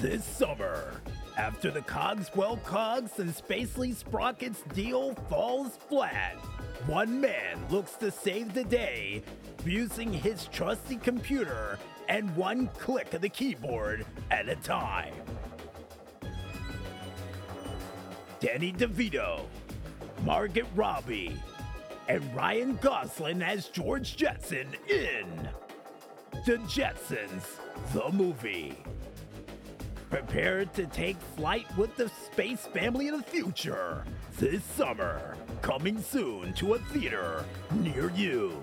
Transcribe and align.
this 0.00 0.24
summer. 0.24 0.92
After 1.36 1.70
the 1.70 1.82
Cogswell 1.82 2.58
Cogs 2.58 3.18
and 3.18 3.30
Spacely 3.30 3.94
Sprockets 3.94 4.62
deal 4.74 5.14
falls 5.28 5.76
flat, 5.88 6.36
one 6.86 7.20
man 7.20 7.58
looks 7.68 7.94
to 7.94 8.10
save 8.10 8.54
the 8.54 8.64
day 8.64 9.22
using 9.64 10.12
his 10.12 10.46
trusty 10.46 10.96
computer 10.96 11.78
and 12.08 12.34
one 12.36 12.68
click 12.78 13.12
of 13.14 13.22
the 13.22 13.28
keyboard 13.28 14.06
at 14.30 14.48
a 14.48 14.56
time. 14.56 15.14
Danny 18.40 18.72
DeVito, 18.72 19.46
Margaret 20.24 20.66
Robbie, 20.76 21.34
and 22.08 22.22
Ryan 22.34 22.76
Gosling 22.76 23.42
as 23.42 23.68
George 23.68 24.16
Jetson 24.16 24.68
in 24.88 25.48
The 26.46 26.58
Jetsons, 26.58 27.42
the 27.92 28.10
movie. 28.12 28.76
Prepare 30.10 30.64
to 30.64 30.86
take 30.86 31.20
flight 31.36 31.66
with 31.76 31.94
the 31.96 32.08
space 32.08 32.66
family 32.66 33.08
of 33.08 33.18
the 33.18 33.30
future 33.30 34.04
this 34.38 34.64
summer. 34.64 35.36
Coming 35.60 36.00
soon 36.00 36.54
to 36.54 36.74
a 36.74 36.78
theater 36.78 37.44
near 37.72 38.10
you. 38.10 38.62